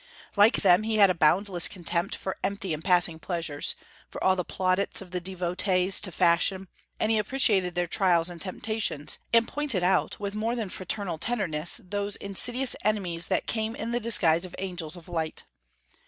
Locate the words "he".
0.81-0.95, 7.11-7.19